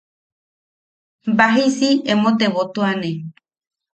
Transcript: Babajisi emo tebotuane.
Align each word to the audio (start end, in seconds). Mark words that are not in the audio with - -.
Babajisi 1.37 1.89
emo 2.11 2.29
tebotuane. 2.39 3.09